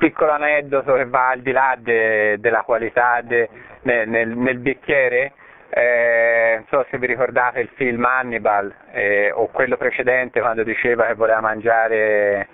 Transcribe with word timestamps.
piccolo 0.00 0.32
aneddoto 0.32 0.94
che 0.94 1.04
va 1.04 1.28
al 1.28 1.42
di 1.42 1.52
là 1.52 1.76
de, 1.78 2.40
della 2.40 2.62
qualità 2.62 3.20
de, 3.20 3.50
nel, 3.82 4.08
nel, 4.08 4.28
nel, 4.28 4.58
bicchiere, 4.58 5.34
eh, 5.68 6.54
non 6.56 6.64
so 6.70 6.86
se 6.88 6.96
vi 6.96 7.06
ricordate 7.06 7.60
il 7.60 7.68
film 7.74 8.02
Hannibal 8.02 8.74
eh, 8.92 9.30
o 9.30 9.48
quello 9.48 9.76
precedente 9.76 10.40
quando 10.40 10.62
diceva 10.62 11.04
che 11.04 11.14
voleva 11.14 11.40
mangiare 11.40 12.48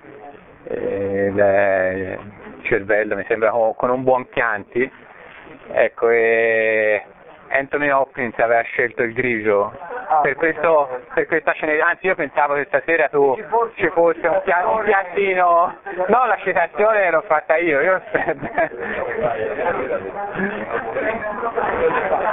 eh, 0.65 1.27
il 1.33 2.19
cervello, 2.63 3.15
mi 3.15 3.25
sembra 3.29 3.51
con, 3.51 3.77
con 3.77 3.91
un 3.91 4.03
buon 4.03 4.29
Chianti, 4.29 4.91
ecco, 5.71 6.09
Anthony 7.49 7.91
Hopkins 7.91 8.37
aveva 8.39 8.63
scelto 8.63 9.05
il 9.05 9.13
grigio 9.13 9.73
ah, 10.07 10.21
per, 10.21 10.35
questo, 10.37 10.89
per 11.15 11.27
questa 11.27 11.53
scena, 11.53 11.87
anzi 11.87 12.07
io 12.07 12.15
pensavo 12.15 12.55
che 12.55 12.65
stasera 12.67 13.09
tu 13.09 13.35
ci 13.75 13.89
fosse 13.89 14.27
un, 14.27 14.41
pia- 14.45 14.67
un 14.69 14.83
piattino, 14.85 15.77
no 16.07 16.27
la 16.27 16.39
citazione 16.43 17.11
l'ho 17.11 17.23
fatta 17.23 17.57
io, 17.57 17.81
io 17.81 18.03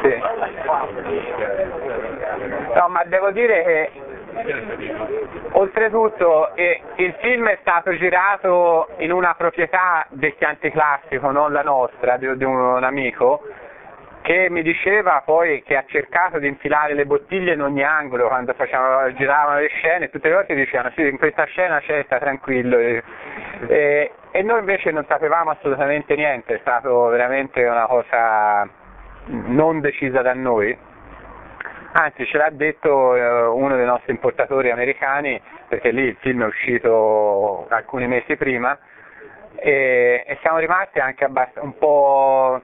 sì. 0.02 0.22
No 2.74 2.88
ma 2.90 3.04
devo 3.06 3.32
dire 3.32 3.64
che 3.64 3.92
Oltretutto 5.52 6.56
eh, 6.56 6.82
il 6.96 7.14
film 7.20 7.48
è 7.48 7.58
stato 7.62 7.96
girato 7.96 8.88
in 8.98 9.12
una 9.12 9.36
proprietà 9.36 10.06
del 10.10 10.36
Chianti 10.36 10.72
Classico, 10.72 11.30
non 11.30 11.52
la 11.52 11.62
nostra, 11.62 12.18
di, 12.18 12.36
di 12.36 12.44
un 12.44 12.84
amico, 12.84 13.44
che 14.24 14.50
mi 14.50 14.62
diceva 14.62 15.22
poi 15.26 15.62
che 15.64 15.76
ha 15.76 15.84
cercato 15.86 16.40
di 16.40 16.48
infilare 16.48 16.94
le 16.94 17.06
bottiglie 17.06 17.54
in 17.54 17.62
ogni 17.62 17.84
angolo 17.84 18.30
quando 18.30 18.54
facevano, 18.54 19.14
giravano 19.16 19.60
le 19.60 19.68
scene, 19.68 20.10
tutte 20.10 20.30
le 20.30 20.36
volte 20.36 20.56
dicevano 20.56 20.92
sì, 20.96 21.06
in 21.06 21.18
questa 21.18 21.44
scena 21.44 21.80
c'è, 21.82 22.04
sta 22.06 22.20
tranquillo. 22.20 22.78
E, 22.78 23.04
e, 24.32 24.42
noi 24.42 24.60
invece 24.60 24.92
non 24.92 25.04
sapevamo 25.10 25.52
assolutamente 25.52 26.16
niente, 26.16 26.56
è 26.56 26.60
stato 26.62 27.08
veramente 27.08 27.66
una 27.66 27.86
cosa 27.86 28.68
non 29.26 29.82
decisa 29.82 30.22
da 30.22 30.34
noi. 30.34 30.76
Anzi, 31.92 32.26
ce 32.26 32.38
l'ha 32.38 32.50
detto 32.50 33.16
eh, 33.16 33.46
uno 33.48 33.76
dei 33.76 33.86
nostri 33.86 34.14
importatori 34.14 34.72
americani, 34.72 35.40
perché 35.68 35.92
lì 35.92 36.04
il 36.04 36.18
film 36.22 36.44
è 36.44 36.48
uscito 36.48 37.68
alcuni 37.68 38.08
mesi 38.08 38.38
prima, 38.38 38.78
e, 39.56 40.24
e 40.26 40.38
siamo 40.42 40.60
rimasti 40.60 41.00
anche 41.00 41.26
un 41.26 41.78
po' 41.78 42.62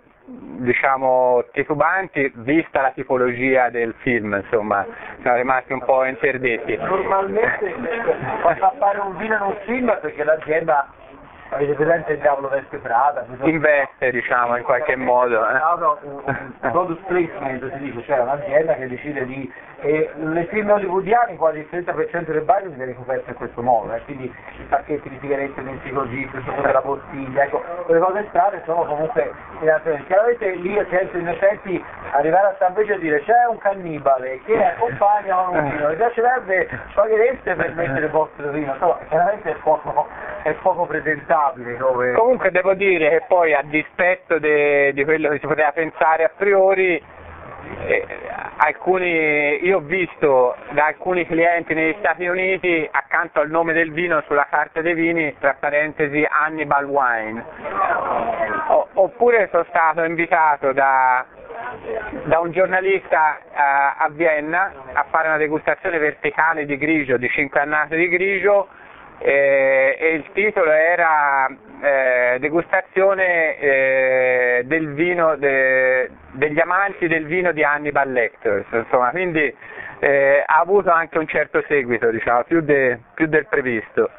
diciamo 0.59 1.43
titubanti 1.51 2.31
vista 2.35 2.81
la 2.81 2.91
tipologia 2.91 3.69
del 3.69 3.93
film 3.99 4.35
insomma 4.43 4.85
siamo 5.21 5.37
rimasti 5.37 5.73
un 5.73 5.83
po' 5.83 6.05
interdetti. 6.05 6.75
Normalmente 6.77 7.73
fa 8.57 8.73
fare 8.77 8.99
un 8.99 9.17
vino 9.17 9.35
in 9.35 9.41
un 9.41 9.55
film 9.65 9.97
perché 10.01 10.23
l'azienda 10.23 10.87
Avete 11.51 11.73
presente 11.73 12.13
il 12.13 12.19
diavolo 12.19 12.47
veste 12.47 12.77
Prada? 12.77 13.25
Investe, 13.41 14.11
diciamo, 14.11 14.55
in 14.57 14.63
qualche 14.63 14.95
modo. 14.95 15.47
Eh. 15.49 15.57
Un, 16.03 16.21
un 16.25 16.53
product 16.59 17.03
placement 17.07 17.71
si 17.73 17.79
dice, 17.79 18.03
cioè 18.03 18.19
un'azienda 18.19 18.75
che 18.75 18.87
decide 18.87 19.25
di... 19.25 19.51
E 19.81 20.11
nei 20.15 20.45
film 20.47 20.69
hollywoodiani 20.69 21.37
quasi 21.37 21.59
il 21.59 21.67
30% 21.71 22.31
del 22.31 22.41
budget 22.41 22.73
viene 22.73 22.93
coperto 22.93 23.29
in 23.29 23.35
questo 23.37 23.61
modo, 23.61 23.93
eh, 23.93 24.01
quindi 24.03 24.25
i 24.25 24.63
pacchetti 24.67 25.07
di 25.07 25.17
sigarette 25.21 25.61
messi 25.61 25.89
così, 25.91 26.29
sotto 26.33 26.61
della 26.61 26.81
bottiglia, 26.81 27.43
ecco, 27.43 27.63
quelle 27.85 28.01
cose 28.01 28.25
strane 28.27 28.61
sono 28.65 28.83
comunque. 28.83 29.31
Chiaramente 30.05 30.49
lì 30.55 30.71
io 30.71 30.85
sento 30.89 31.17
in 31.17 31.29
effetti 31.29 31.81
arrivare 32.11 32.47
a 32.47 32.55
San 32.59 32.73
Vecchio 32.73 32.95
e 32.95 32.99
dire 32.99 33.23
c'è 33.23 33.45
un 33.49 33.57
cannibale 33.59 34.41
che 34.43 34.61
accompagna 34.61 35.47
un 35.47 35.69
vino, 35.69 35.87
mi 35.87 35.95
piacerebbe 35.95 36.67
paghereste 36.93 37.55
per 37.55 37.73
mettere 37.73 38.05
il 38.05 38.11
vostro 38.11 38.49
vino, 38.49 38.73
insomma, 38.73 38.97
chiaramente 39.07 39.49
è 39.49 39.55
poco, 39.63 40.07
è 40.43 40.51
poco 40.55 40.85
presentato 40.87 41.38
accettabile. 41.47 41.77
Dove... 41.77 42.13
Comunque 42.13 42.51
devo 42.51 42.73
dire 42.73 43.09
che 43.09 43.23
poi 43.27 43.53
a 43.53 43.61
dispetto 43.63 44.37
di 44.37 45.03
quello 45.03 45.29
che 45.29 45.39
si 45.39 45.47
poteva 45.47 45.71
pensare 45.71 46.23
a 46.23 46.31
priori, 46.35 47.01
eh, 47.85 48.05
alcuni, 48.57 49.63
io 49.63 49.77
ho 49.77 49.81
visto 49.81 50.55
da 50.71 50.85
alcuni 50.87 51.25
clienti 51.25 51.73
negli 51.73 51.95
Stati 51.99 52.25
Uniti 52.25 52.87
accanto 52.91 53.39
al 53.39 53.49
nome 53.49 53.73
del 53.73 53.91
vino 53.91 54.21
sulla 54.25 54.47
carta 54.49 54.81
dei 54.81 54.93
vini, 54.93 55.35
tra 55.39 55.55
parentesi 55.59 56.25
Hannibal 56.27 56.85
Wine. 56.85 57.43
O, 58.67 58.87
oppure 58.93 59.47
sono 59.51 59.65
stato 59.69 60.03
invitato 60.03 60.71
da, 60.73 61.25
da 62.25 62.39
un 62.39 62.51
giornalista 62.51 63.39
a, 63.53 63.95
a 63.97 64.09
Vienna 64.09 64.71
a 64.93 65.05
fare 65.09 65.27
una 65.27 65.37
degustazione 65.37 65.97
verticale 65.97 66.65
di 66.65 66.77
grigio, 66.77 67.17
di 67.17 67.29
5 67.29 67.59
annate 67.59 67.95
di 67.95 68.07
grigio 68.07 68.67
eh, 69.19 69.97
e 69.99 70.13
il 70.13 70.25
titolo 70.33 70.71
era 70.71 71.47
eh, 71.81 72.37
Degustazione 72.39 73.57
eh, 73.59 74.61
del 74.65 74.93
vino 74.93 75.35
de, 75.35 76.09
degli 76.31 76.59
amanti 76.59 77.07
del 77.07 77.25
vino 77.25 77.51
di 77.51 77.63
Hannibal 77.63 78.11
Lecter, 78.11 78.65
insomma, 78.71 79.09
quindi 79.09 79.53
eh, 79.99 80.43
ha 80.45 80.59
avuto 80.59 80.89
anche 80.89 81.17
un 81.17 81.27
certo 81.27 81.63
seguito, 81.67 82.09
diciamo, 82.09 82.43
più, 82.43 82.61
de, 82.61 82.99
più 83.13 83.27
del 83.27 83.47
previsto. 83.47 84.09